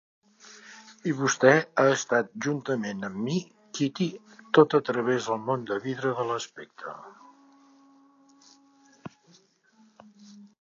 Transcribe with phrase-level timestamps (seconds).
[1.09, 1.49] I vostè
[1.81, 3.35] ha estat juntament amb mi,
[3.79, 6.95] Kitty-tot a través del món de vidre de l'aspecte.